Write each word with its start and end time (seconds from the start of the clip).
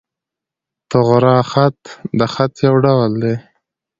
طغرا 0.91 1.37
خط، 1.51 1.79
د 2.19 2.21
خط 2.33 2.53
یو 2.65 2.75
ډول 2.83 3.11
دﺉ. 3.23 3.37